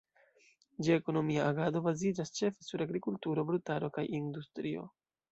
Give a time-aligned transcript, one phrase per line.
[0.85, 4.87] Ĝia ekonomia agado baziĝas ĉefe sur agrikulturo, brutaro kaj industrio.